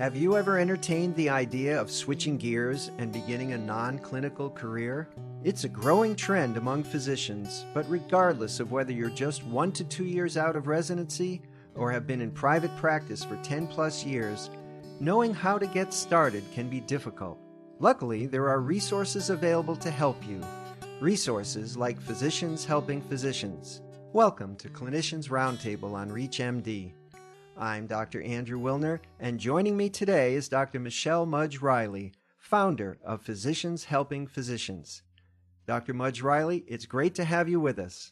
[0.00, 5.08] Have you ever entertained the idea of switching gears and beginning a non clinical career?
[5.44, 10.04] It's a growing trend among physicians, but regardless of whether you're just one to two
[10.04, 11.42] years out of residency
[11.76, 14.50] or have been in private practice for 10 plus years,
[14.98, 17.38] knowing how to get started can be difficult.
[17.78, 20.40] Luckily, there are resources available to help you.
[21.00, 23.80] Resources like Physicians Helping Physicians.
[24.12, 26.94] Welcome to Clinicians Roundtable on ReachMD.
[27.56, 28.20] I'm Dr.
[28.22, 30.80] Andrew Wilner, and joining me today is Dr.
[30.80, 35.02] Michelle Mudge Riley, founder of Physicians Helping Physicians.
[35.64, 35.94] Dr.
[35.94, 38.10] Mudge Riley, it's great to have you with us.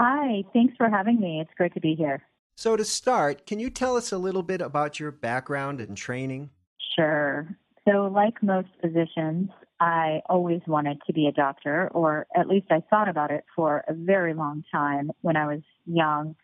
[0.00, 1.40] Hi, thanks for having me.
[1.40, 2.22] It's great to be here.
[2.56, 6.50] So, to start, can you tell us a little bit about your background and training?
[6.96, 7.46] Sure.
[7.86, 12.82] So, like most physicians, I always wanted to be a doctor, or at least I
[12.90, 16.34] thought about it for a very long time when I was young.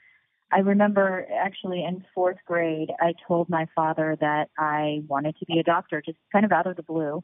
[0.52, 5.58] I remember actually in fourth grade, I told my father that I wanted to be
[5.58, 7.22] a doctor, just kind of out of the blue.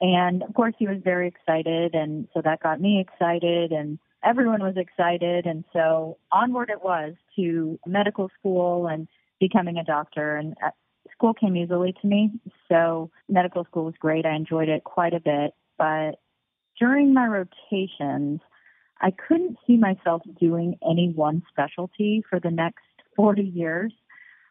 [0.00, 1.94] And of course, he was very excited.
[1.94, 5.44] And so that got me excited, and everyone was excited.
[5.44, 9.08] And so onward it was to medical school and
[9.40, 10.36] becoming a doctor.
[10.36, 10.70] And uh,
[11.12, 12.30] school came easily to me.
[12.68, 14.24] So medical school was great.
[14.24, 15.52] I enjoyed it quite a bit.
[15.78, 16.20] But
[16.78, 18.40] during my rotations,
[19.00, 22.84] I couldn't see myself doing any one specialty for the next
[23.16, 23.92] 40 years.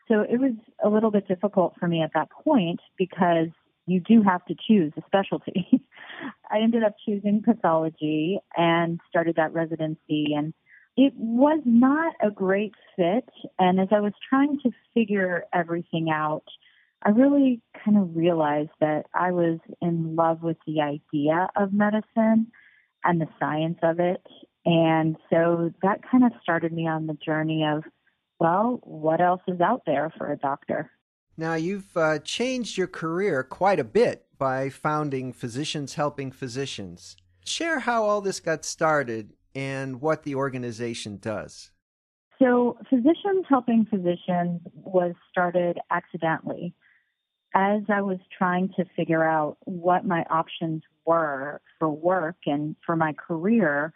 [0.08, 3.50] So it was a little bit difficult for me at that point because
[3.88, 5.68] you do have to choose a specialty.
[6.52, 10.54] I ended up choosing pathology and started that residency and
[10.96, 13.30] it was not a great fit.
[13.60, 16.46] And as I was trying to figure everything out,
[17.04, 22.52] I really kind of realized that I was in love with the idea of medicine
[23.04, 24.26] and the science of it.
[24.66, 27.84] And so that kind of started me on the journey of,
[28.40, 30.92] well, what else is out there for a doctor?
[31.38, 37.16] Now, you've uh, changed your career quite a bit by founding Physicians Helping Physicians.
[37.46, 41.72] Share how all this got started and what the organization does.
[42.40, 46.74] So, Physicians Helping Physicians was started accidentally.
[47.60, 52.96] As I was trying to figure out what my options were for work and for
[52.96, 53.92] my career,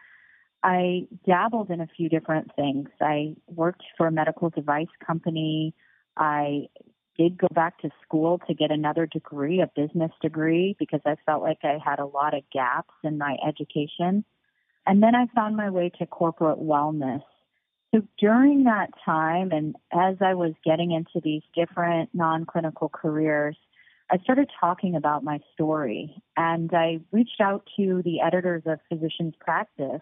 [0.63, 2.89] I dabbled in a few different things.
[2.99, 5.75] I worked for a medical device company.
[6.17, 6.69] I
[7.15, 11.43] did go back to school to get another degree, a business degree, because I felt
[11.43, 14.25] like I had a lot of gaps in my education.
[14.87, 17.21] And then I found my way to corporate wellness.
[17.93, 23.57] So during that time, and as I was getting into these different non clinical careers,
[24.09, 26.21] I started talking about my story.
[26.37, 30.01] And I reached out to the editors of Physicians Practice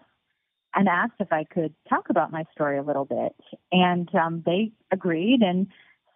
[0.74, 3.34] and asked if I could talk about my story a little bit.
[3.72, 5.42] And um, they agreed.
[5.42, 5.68] And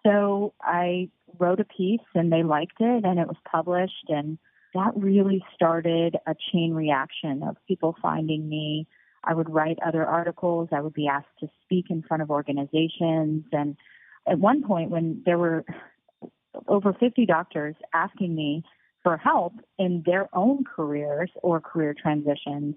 [0.05, 1.09] so I
[1.39, 4.09] wrote a piece and they liked it and it was published.
[4.09, 4.37] And
[4.73, 8.87] that really started a chain reaction of people finding me.
[9.25, 10.69] I would write other articles.
[10.71, 13.45] I would be asked to speak in front of organizations.
[13.51, 13.75] And
[14.27, 15.65] at one point, when there were
[16.67, 18.63] over 50 doctors asking me
[19.03, 22.75] for help in their own careers or career transitions,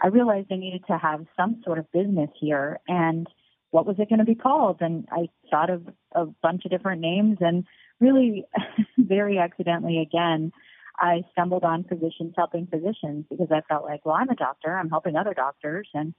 [0.00, 3.26] I realized I needed to have some sort of business here and
[3.70, 4.78] what was it going to be called?
[4.80, 5.82] And I thought of
[6.12, 7.64] a bunch of different names and
[8.00, 8.44] really
[8.98, 10.52] very accidentally again,
[10.98, 14.90] I stumbled on physicians helping physicians because I felt like, well, I'm a doctor, I'm
[14.90, 15.88] helping other doctors.
[15.94, 16.14] And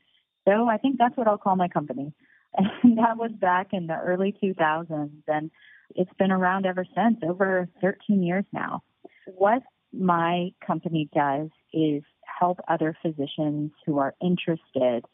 [0.48, 2.14] so I think that's what I'll call my company.
[2.84, 5.12] And that was back in the early 2000s.
[5.28, 5.52] And
[5.96, 8.82] it's been around ever since, over 13 years now.
[9.26, 9.62] What
[9.94, 12.04] my company does is
[12.40, 15.06] help other physicians who are interested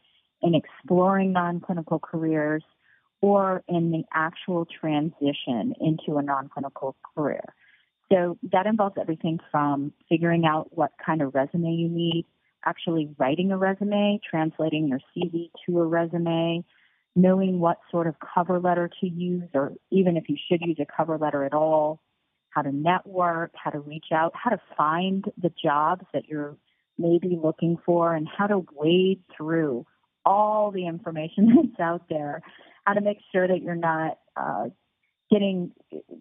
[0.41, 2.63] in exploring non clinical careers
[3.21, 7.43] or in the actual transition into a non clinical career.
[8.11, 12.25] So that involves everything from figuring out what kind of resume you need,
[12.63, 16.63] actually writing a resume, translating your CV to a resume,
[17.15, 20.85] knowing what sort of cover letter to use, or even if you should use a
[20.85, 21.99] cover letter at all,
[22.49, 26.55] how to network, how to reach out, how to find the jobs that you're
[26.97, 29.85] maybe looking for, and how to wade through
[30.25, 32.41] all the information that's out there,
[32.85, 34.65] how to make sure that you're not uh,
[35.31, 35.71] getting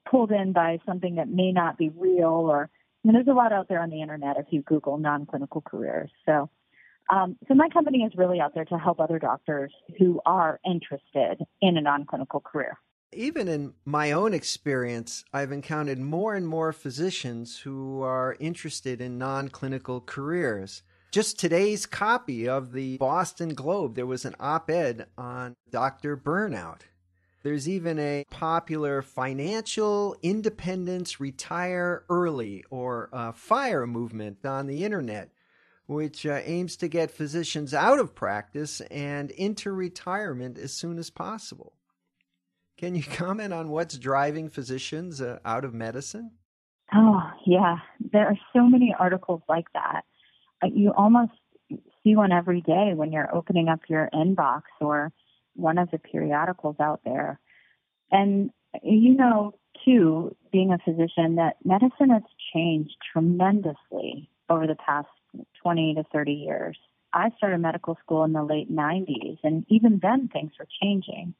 [0.09, 2.71] pulled in by something that may not be real or
[3.05, 6.11] I mean, there's a lot out there on the internet if you Google non-clinical careers.
[6.25, 6.49] So,
[7.11, 11.45] um, so my company is really out there to help other doctors who are interested
[11.61, 12.79] in a non-clinical career.
[13.13, 19.19] Even in my own experience, I've encountered more and more physicians who are interested in
[19.19, 20.83] non-clinical careers.
[21.13, 26.81] Just today's copy of the Boston Globe, there was an op ed on doctor burnout.
[27.45, 35.29] There's even a popular financial independence retire early or uh, fire movement on the internet,
[35.85, 41.11] which uh, aims to get physicians out of practice and into retirement as soon as
[41.11, 41.75] possible.
[42.79, 46.31] Can you comment on what's driving physicians uh, out of medicine?
[46.95, 47.77] Oh, yeah.
[48.11, 50.01] There are so many articles like that.
[50.63, 51.33] Uh, you almost
[52.03, 55.13] see one every day when you're opening up your inbox or
[55.55, 57.41] one of the periodicals out there.
[58.11, 58.51] And
[58.83, 59.55] you know,
[59.85, 62.23] too, being a physician, that medicine has
[62.55, 65.09] changed tremendously over the past
[65.63, 66.79] 20 to 30 years.
[67.13, 71.35] I started medical school in the late 90s, and even then things were changing.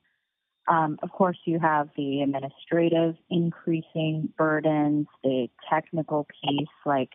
[0.69, 7.11] Um, of course, you have the administrative increasing burdens, the technical piece like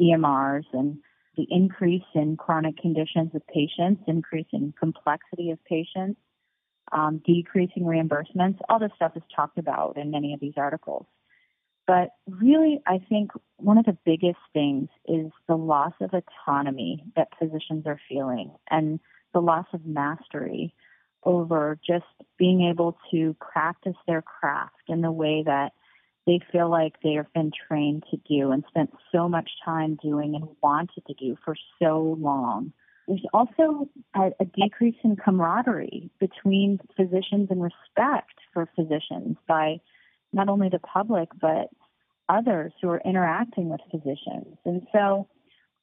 [0.00, 0.98] EMRs, and
[1.36, 6.20] the increase in chronic conditions of patients, increase in complexity of patients,
[6.92, 8.58] um, decreasing reimbursements.
[8.68, 11.06] All this stuff is talked about in many of these articles.
[11.86, 17.28] But really, I think one of the biggest things is the loss of autonomy that
[17.38, 19.00] physicians are feeling and
[19.32, 20.74] the loss of mastery
[21.24, 22.04] over just
[22.38, 25.72] being able to practice their craft in the way that
[26.26, 30.34] they feel like they have been trained to do and spent so much time doing
[30.34, 32.72] and wanted to do for so long.
[33.10, 39.80] There's also a, a decrease in camaraderie between physicians and respect for physicians by
[40.32, 41.70] not only the public, but
[42.28, 44.56] others who are interacting with physicians.
[44.64, 45.26] And so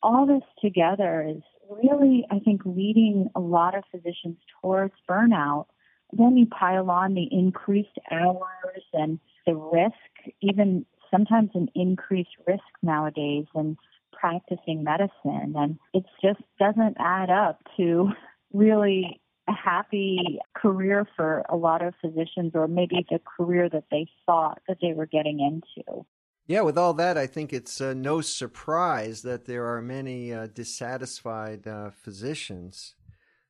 [0.02, 5.66] all this together is really, I think, leading a lot of physicians towards burnout.
[6.14, 12.64] Then you pile on the increased hours and the risk, even sometimes an increased risk
[12.82, 13.78] nowadays in
[14.20, 15.54] practicing medicine.
[15.56, 18.10] And it just doesn't add up to
[18.54, 24.08] really a happy career for a lot of physicians, or maybe the career that they
[24.26, 26.06] thought that they were getting into.
[26.48, 30.48] Yeah, with all that, I think it's uh, no surprise that there are many uh,
[30.48, 32.96] dissatisfied uh, physicians.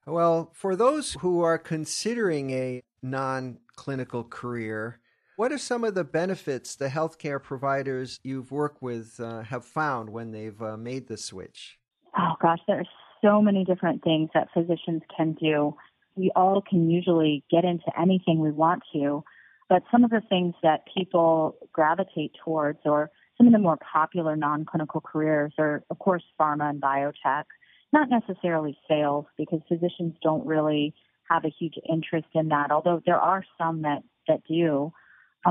[0.06, 5.00] Well, for those who are considering a non clinical career,
[5.38, 10.10] what are some of the benefits the healthcare providers you've worked with uh, have found
[10.10, 11.80] when they've uh, made the switch?
[12.18, 12.86] Oh, gosh, there are
[13.24, 15.76] so many different things that physicians can do.
[16.16, 19.24] We all can usually get into anything we want to
[19.70, 24.36] but some of the things that people gravitate towards, or some of the more popular
[24.36, 27.44] non clinical careers, are, of course, pharma and biotech.
[27.92, 30.94] Not necessarily sales, because physicians don't really
[31.30, 34.94] have a huge interest in that, although there are some that, that do.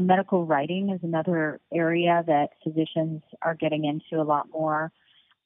[0.00, 4.92] Medical writing is another area that physicians are getting into a lot more.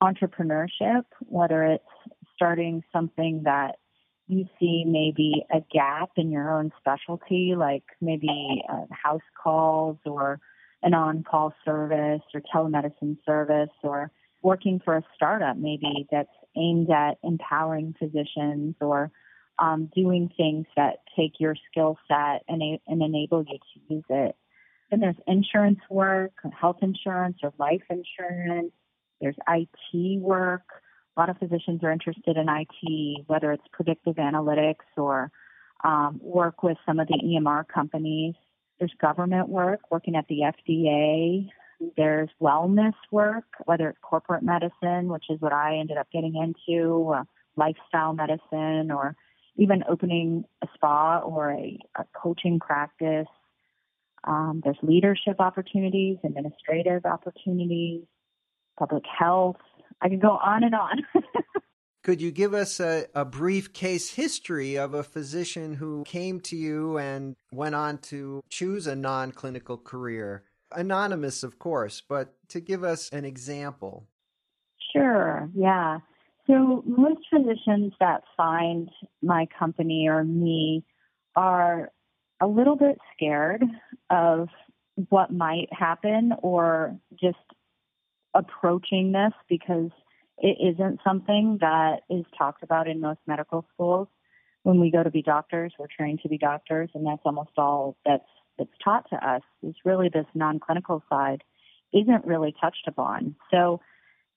[0.03, 1.85] Entrepreneurship, whether it's
[2.35, 3.77] starting something that
[4.27, 10.41] you see maybe a gap in your own specialty, like maybe uh, house calls or
[10.83, 14.11] an on-call service or telemedicine service or
[14.43, 19.11] working for a startup maybe that's aimed at empowering physicians or
[19.61, 24.37] um, doing things that take your skill set and, and enable you to use it.
[24.91, 28.73] Then there's insurance work, health insurance or life insurance.
[29.21, 30.63] There's IT work
[31.17, 35.31] a lot of physicians are interested in IT, whether it's predictive analytics or
[35.83, 38.35] um, work with some of the EMR companies.
[38.79, 41.49] There's government work, working at the FDA.
[41.97, 47.13] There's wellness work, whether it's corporate medicine, which is what I ended up getting into,
[47.13, 47.25] uh,
[47.57, 49.17] lifestyle medicine, or
[49.61, 53.29] even opening a spa or a, a coaching practice.
[54.25, 58.03] Um, there's leadership opportunities, administrative opportunities,
[58.79, 59.57] public health,
[60.01, 61.07] I can go on and on.
[62.03, 66.57] Could you give us a, a, brief case history of a physician who came to
[66.57, 70.45] you and went on to choose a non clinical career?
[70.73, 74.07] Anonymous, of course, but to give us an example.
[74.95, 75.99] Sure, yeah.
[76.51, 78.91] So, most physicians that find
[79.23, 80.85] my company or me
[81.37, 81.93] are
[82.41, 83.63] a little bit scared
[84.09, 84.49] of
[85.11, 87.39] what might happen or just
[88.35, 89.91] approaching this because
[90.39, 94.09] it isn't something that is talked about in most medical schools.
[94.65, 97.97] When we go to be doctors, we're trained to be doctors, and that's almost all
[98.05, 98.25] that's
[98.59, 99.43] that's taught to us.
[99.63, 101.45] Is really this non-clinical side
[101.93, 103.37] isn't really touched upon.
[103.53, 103.81] So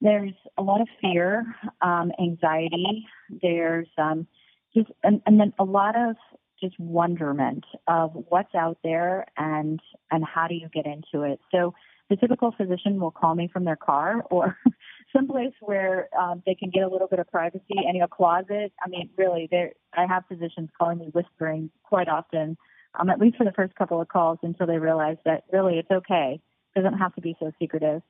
[0.04, 1.44] there's a lot of fear,
[1.82, 3.06] um, anxiety.
[3.42, 4.28] There's um,
[4.76, 6.16] just and, and then a lot of
[6.62, 9.80] just wonderment of what's out there and
[10.12, 11.40] and how do you get into it.
[11.52, 11.74] So
[12.10, 14.58] the typical physician will call me from their car or
[15.16, 18.72] someplace where um, they can get a little bit of privacy, any a closet.
[18.86, 22.58] I mean, really, there I have physicians calling me whispering quite often
[23.00, 25.92] um, at least for the first couple of calls until they realize that really it's
[25.92, 26.40] okay.
[26.76, 28.02] It doesn't have to be so secretive.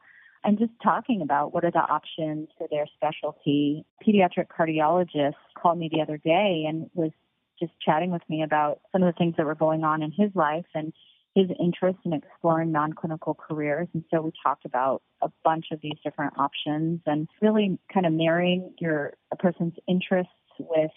[0.43, 3.85] And just talking about what are the options for their specialty.
[4.05, 7.11] Pediatric cardiologist called me the other day and was
[7.59, 10.31] just chatting with me about some of the things that were going on in his
[10.35, 10.91] life and
[11.35, 13.87] his interest in exploring non-clinical careers.
[13.93, 18.13] And so we talked about a bunch of these different options and really kind of
[18.13, 20.91] marrying your a person's interests with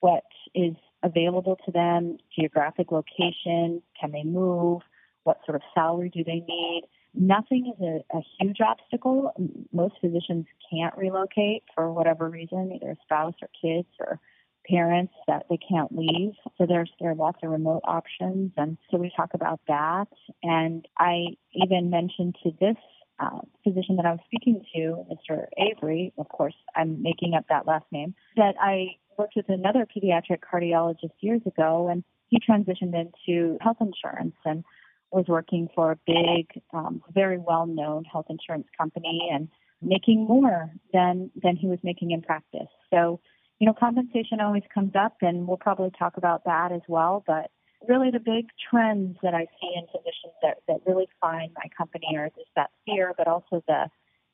[0.00, 0.24] what
[0.54, 4.82] is available to them, geographic location, can they move,
[5.24, 6.82] what sort of salary do they need.
[7.16, 9.32] Nothing is a, a huge obstacle.
[9.72, 14.20] Most physicians can't relocate for whatever reason, either a spouse or kids or
[14.68, 16.32] parents that they can't leave.
[16.58, 20.08] So there's there are lots of remote options, and so we talk about that.
[20.42, 22.76] And I even mentioned to this
[23.18, 25.46] uh, physician that I was speaking to, Mr.
[25.56, 30.40] Avery, of course, I'm making up that last name, that I worked with another pediatric
[30.40, 34.64] cardiologist years ago, and he transitioned into health insurance and
[35.10, 39.48] was working for a big, um, very well-known health insurance company and
[39.82, 42.68] making more than than he was making in practice.
[42.90, 43.20] So
[43.58, 47.24] you know, compensation always comes up, and we'll probably talk about that as well.
[47.26, 47.50] But
[47.88, 52.16] really, the big trends that I see in physicians that, that really find my company
[52.16, 53.86] are just that fear, but also the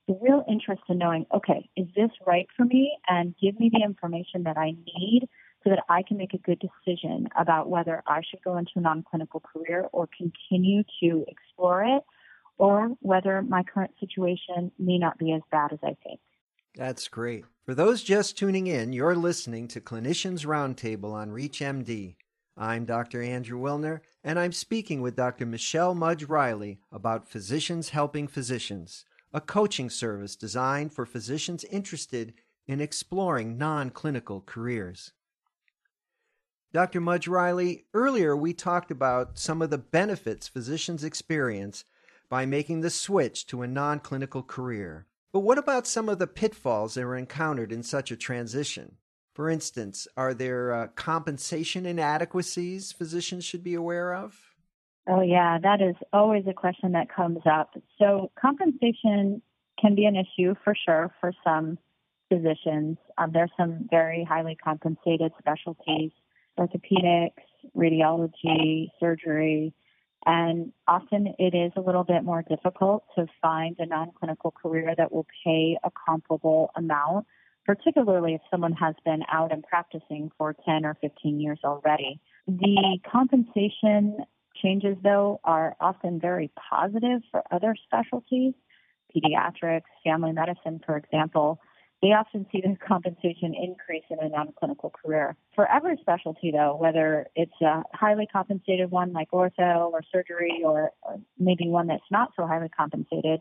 [0.08, 2.98] the real interest in knowing, okay, is this right for me?
[3.08, 5.28] And give me the information that I need
[5.64, 8.80] so that I can make a good decision about whether I should go into a
[8.80, 12.02] non clinical career or continue to explore it,
[12.58, 16.20] or whether my current situation may not be as bad as I think.
[16.74, 17.44] That's great.
[17.64, 22.16] For those just tuning in, you're listening to Clinicians Roundtable on ReachMD.
[22.56, 23.22] I'm Dr.
[23.22, 25.46] Andrew Wilner, and I'm speaking with Dr.
[25.46, 32.34] Michelle Mudge Riley about Physicians Helping Physicians, a coaching service designed for physicians interested
[32.66, 35.12] in exploring non clinical careers.
[36.72, 37.02] Dr.
[37.02, 41.84] Mudge Riley, earlier we talked about some of the benefits physicians experience
[42.30, 45.06] by making the switch to a non clinical career.
[45.34, 48.96] But what about some of the pitfalls that are encountered in such a transition?
[49.34, 54.40] For instance, are there uh, compensation inadequacies physicians should be aware of?
[55.06, 57.74] Oh, yeah, that is always a question that comes up.
[57.98, 59.42] So, compensation
[59.78, 61.76] can be an issue for sure for some
[62.30, 62.96] physicians.
[63.18, 66.12] Um, there's some very highly compensated specialties
[66.58, 67.32] orthopedics,
[67.76, 69.74] radiology, surgery,
[70.24, 74.94] and often it is a little bit more difficult to find a non clinical career
[74.96, 77.26] that will pay a comparable amount,
[77.66, 82.20] particularly if someone has been out and practicing for 10 or 15 years already.
[82.46, 84.18] The compensation
[84.62, 88.54] changes, though, are often very positive for other specialties,
[89.14, 91.58] pediatrics, family medicine, for example
[92.02, 95.36] they often see the compensation increase in a non-clinical career.
[95.54, 100.90] For every specialty, though, whether it's a highly compensated one like ortho or surgery or,
[101.02, 103.40] or maybe one that's not so highly compensated,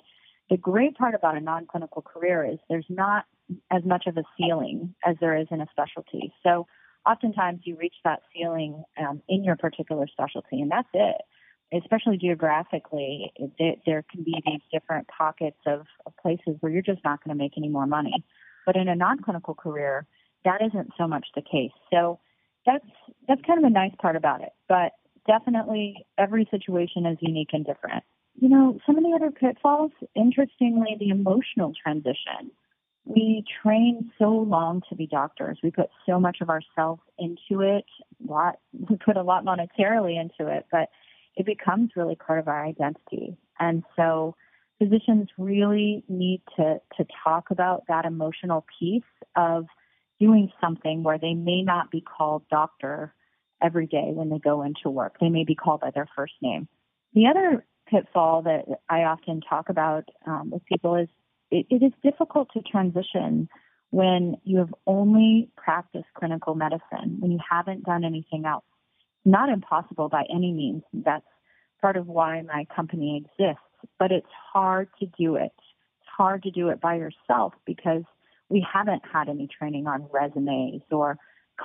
[0.51, 3.25] the great part about a non-clinical career is there's not
[3.71, 6.31] as much of a ceiling as there is in a specialty.
[6.43, 6.67] So
[7.05, 11.15] oftentimes you reach that ceiling um, in your particular specialty, and that's it.
[11.73, 13.31] Especially geographically,
[13.85, 15.85] there can be these different pockets of
[16.21, 18.25] places where you're just not going to make any more money.
[18.65, 20.05] But in a non-clinical career,
[20.45, 21.71] that isn't so much the case.
[21.91, 22.19] So
[22.65, 22.85] that's
[23.27, 24.53] that's kind of a nice part about it.
[24.67, 24.93] But
[25.27, 28.03] definitely every situation is unique and different.
[28.39, 32.51] You know, some of the other pitfalls, interestingly, the emotional transition.
[33.03, 35.59] We train so long to be doctors.
[35.63, 37.85] We put so much of ourselves into it.
[38.25, 40.89] Lot, we put a lot monetarily into it, but
[41.35, 43.37] it becomes really part of our identity.
[43.59, 44.35] And so
[44.81, 49.03] physicians really need to, to talk about that emotional piece
[49.35, 49.65] of
[50.19, 53.13] doing something where they may not be called doctor
[53.61, 55.17] every day when they go into work.
[55.21, 56.67] They may be called by their first name.
[57.13, 61.09] The other pitfall that I often talk about um, with people is
[61.51, 63.49] it, it is difficult to transition
[63.91, 68.63] when you have only practiced clinical medicine, when you haven't done anything else.
[69.25, 70.81] Not impossible by any means.
[70.93, 71.25] That's
[71.81, 73.61] part of why my company exists
[73.99, 75.51] but it's hard to do it.
[75.53, 78.03] It's hard to do it by yourself because
[78.49, 81.17] we haven't had any training on resumes or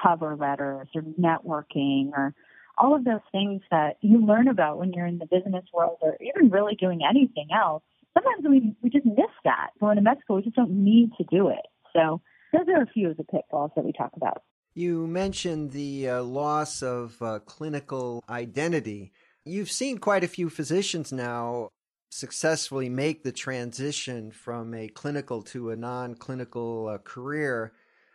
[0.03, 2.35] cover letters or networking or
[2.79, 6.17] all of those things that you learn about when you're in the business world or
[6.21, 7.83] even really doing anything else.
[8.15, 9.71] Sometimes we, we just miss that.
[9.81, 11.67] Going to school, we just don't need to do it.
[11.93, 12.21] So
[12.53, 14.43] those are a few of the pitfalls that we talk about.
[14.75, 19.13] You mentioned the uh, loss of uh, clinical identity.
[19.45, 21.71] You've seen quite a few physicians now
[22.11, 27.73] successfully make the transition from a clinical to a non clinical uh, career,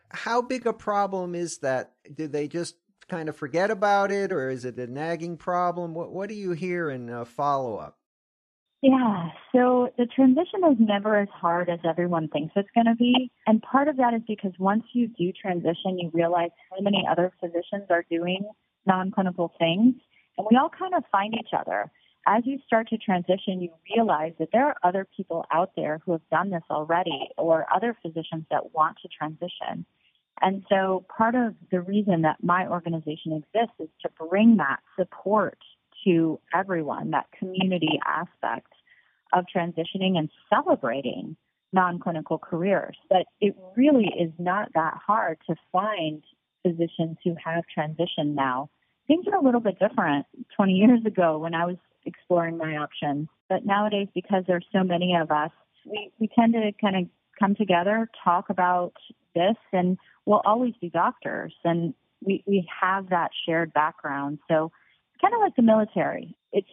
[0.10, 1.93] how big a problem is that?
[2.13, 2.75] Do they just
[3.10, 5.93] kind of forget about it, or is it a nagging problem?
[5.93, 7.98] What What do you hear in uh, follow up?
[8.81, 13.31] Yeah, so the transition is never as hard as everyone thinks it's going to be.
[13.45, 17.31] And part of that is because once you do transition, you realize how many other
[17.39, 18.43] physicians are doing
[18.88, 19.95] non clinical things.
[20.38, 21.91] And we all kind of find each other.
[22.27, 26.11] As you start to transition, you realize that there are other people out there who
[26.11, 29.85] have done this already or other physicians that want to transition.
[30.41, 35.57] And so part of the reason that my organization exists is to bring that support
[36.03, 38.71] to everyone, that community aspect
[39.33, 41.35] of transitioning and celebrating
[41.73, 42.97] non clinical careers.
[43.09, 46.23] But it really is not that hard to find
[46.63, 48.69] physicians who have transitioned now.
[49.07, 50.25] Things are a little bit different
[50.55, 53.27] 20 years ago when I was exploring my options.
[53.50, 55.51] But nowadays, because there's so many of us,
[55.86, 57.03] we, we tend to kind of
[57.39, 58.93] come together, talk about
[59.36, 61.53] this, and we'll always be doctors.
[61.63, 61.93] And
[62.24, 64.39] we, we have that shared background.
[64.48, 64.72] So
[65.12, 66.36] it's kind of like the military.
[66.51, 66.67] It's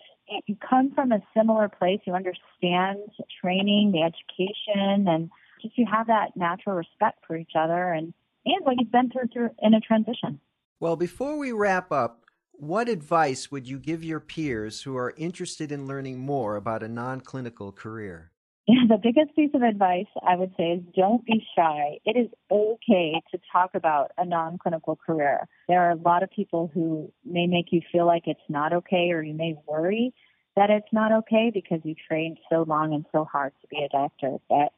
[0.47, 2.00] you come from a similar place.
[2.04, 2.99] You understand
[3.40, 5.30] training, the education, and
[5.62, 8.12] just you have that natural respect for each other and
[8.44, 10.40] and what you've been through, through in a transition.
[10.80, 12.23] Well, before we wrap up,
[12.58, 16.88] what advice would you give your peers who are interested in learning more about a
[16.88, 18.32] non-clinical career?
[18.66, 21.98] Yeah, the biggest piece of advice I would say is don't be shy.
[22.04, 25.46] It is okay to talk about a non clinical career.
[25.68, 29.10] There are a lot of people who may make you feel like it's not okay,
[29.12, 30.12] or you may worry
[30.56, 33.88] that it's not okay because you trained so long and so hard to be a
[33.88, 34.36] doctor.
[34.48, 34.72] But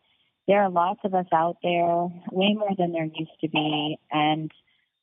[0.47, 3.97] there are lots of us out there, way more than there used to be.
[4.13, 4.53] And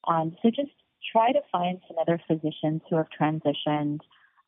[0.07, 0.72] um, so just
[1.12, 4.00] try to find some other physicians who have transitioned.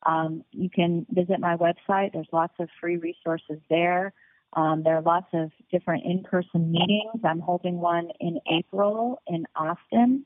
[0.06, 4.12] Um, you can visit my website, there's lots of free resources there.
[4.54, 7.22] Um, there are lots of different in-person meetings.
[7.24, 10.24] I'm holding one in April in Austin.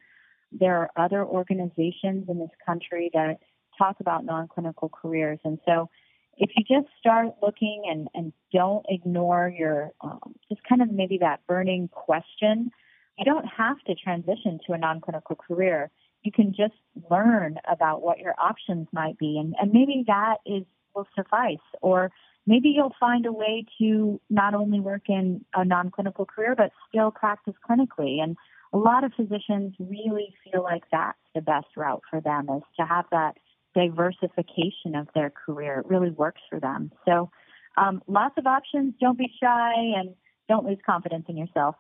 [0.51, 3.39] There are other organizations in this country that
[3.77, 5.41] talk about non-clinical careers.
[5.45, 5.91] And so
[6.37, 11.19] if you just start looking and, and don't ignore your, um, just kind of maybe
[11.19, 12.71] that burning question,
[13.19, 15.91] you don't have to transition to a non-clinical career.
[16.25, 16.75] You can just
[17.11, 19.39] learn about what your options might be.
[19.39, 21.65] And, and maybe that is will suffice.
[21.83, 22.11] Or
[22.47, 27.11] maybe you'll find a way to not only work in a non-clinical career, but still
[27.11, 28.23] practice clinically.
[28.23, 28.37] And
[28.73, 32.87] a lot of physicians really feel like that's the best route for them is to
[32.87, 33.37] have that
[33.75, 35.81] diversification of their career.
[35.81, 36.93] It really works for them.
[37.05, 37.31] So
[37.77, 38.95] um, lots of options.
[39.01, 40.15] Don't be shy and
[40.49, 41.77] don't lose confidence in yourself.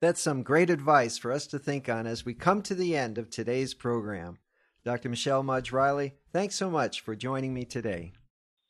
[0.00, 3.16] That's some great advice for us to think on as we come to the end
[3.16, 4.38] of today's program.
[4.84, 5.08] Dr.
[5.08, 8.12] Michelle Mudge Riley, thanks so much for joining me today.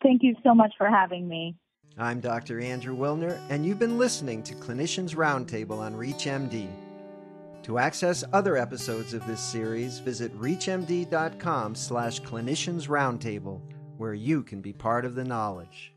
[0.02, 1.56] Thank you so much for having me.
[1.98, 2.60] I'm Dr.
[2.60, 6.68] Andrew Wilner, and you've been listening to Clinicians Roundtable on ReachMD.
[7.64, 13.60] To access other episodes of this series, visit reachmd.com slash clinicians roundtable,
[13.96, 15.95] where you can be part of the knowledge.